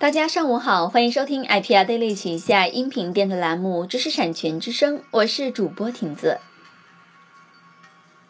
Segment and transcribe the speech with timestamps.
[0.00, 6.38] 大家上午好，欢迎收听 IPR Daily 旗下音频电台栏目《知识产权之声》，我是主播婷子。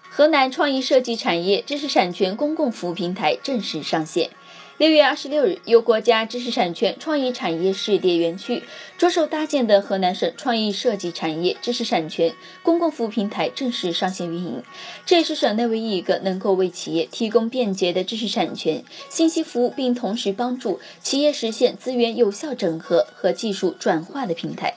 [0.09, 4.31] 河南创意设计产业知识产权公共服务平台正式上线。
[4.79, 8.63] 六月二十六日，由国家知识产权创意产业试点园区
[8.97, 12.33] 着手搭建的河南省创意设计产业知识产权
[12.63, 14.63] 公共服务平台正式上线运营。
[15.05, 24.75] 这也是省内唯一一个能够为企业提供便捷的知识产权信息服务，并同时帮助企业实现资源有效整合和技术转化的平台。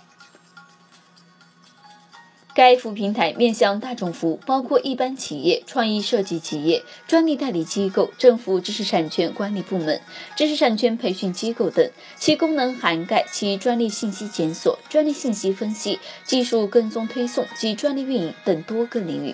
[2.54, 10.02] 该服务平台面向大众服务，包括一般企业、创意设计企业、专利代理机构、政府知识产权管理部门、
[10.36, 11.90] 知识产权培训机构等。
[12.18, 19.34] 其功能涵盖其专利信息检索、专利信息分析、技术跟踪推送及专利运营等多个领域。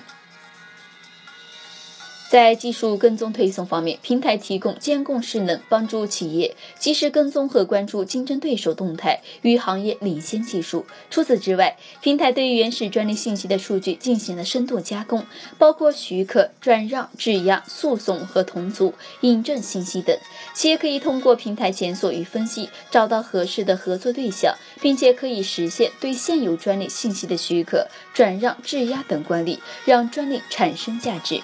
[2.30, 10.86] 在技术跟踪推送方面，平台提供监控势能，帮助企业及时跟踪和关注竞争对手动态与行业领先技术。
[11.10, 15.26] 除此之外，平台对于原始专利信息的数据进行了深度加工，
[15.58, 20.18] 包括许可、转让、质押、诉讼和同组、引证信息等。
[20.54, 31.42] 企业可以通过平台检索与分析，找到合适的合作对象，并且可以实现对现有专利信息的许可、转让、质押等管理，让专利产生价值。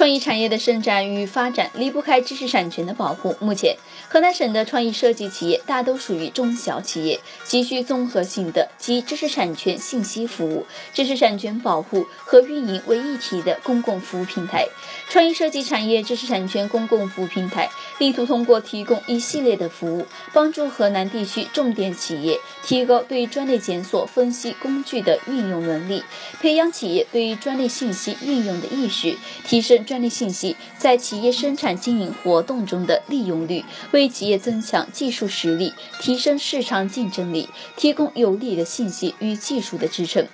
[0.00, 3.36] 创意产业的生长与发展离不开知识产权的保护。
[3.38, 3.76] 目前，
[4.08, 14.66] 河南省的创意设计企业大都属于中小企业，急需综合性的集知识产权信息服务、知识产权保护和运营为一体的公共服务平台。
[15.10, 26.02] 创意设计产业知识产权公共服务平台力图通过提供一系列的服务，帮助河南地区重点企业提高对专利检索分析工具的运用能力，
[26.40, 29.84] 培养企业对专利信息运用的意识，提升。
[29.90, 40.24] 专利信息在企业生产经营活动中的利用率，为企业增强技术实力、提升市场竞争力提供有力的信息与技术的支撑。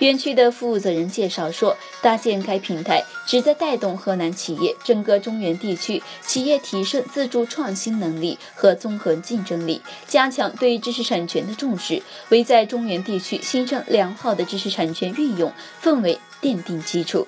[0.00, 15.50] 园区的负责人介绍说，搭建该平台旨在带动河南企业、整个中原地区企业提升自主创新能力和综合竞争力，加强对知识产权的重视，为在中原地区形成良好的知识产权运用
[15.82, 17.26] 氛围奠定基础。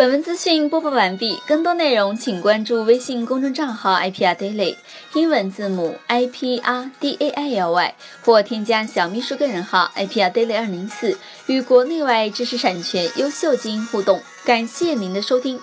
[0.00, 4.76] 本文资讯播报完毕，更多内容请关注微信公众账号 IPR Daily，
[5.12, 7.94] 英文字母 IPR D A I L Y，
[8.24, 11.18] 或添加小秘书个人号 IPR Daily 二零四，
[11.48, 14.22] 与国内外知识产权优秀精英互动。
[14.46, 15.60] 感谢您的收听。